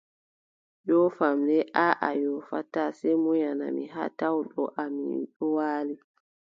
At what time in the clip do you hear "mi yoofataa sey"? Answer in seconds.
2.13-3.15